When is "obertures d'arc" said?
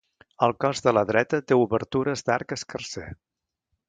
1.65-2.57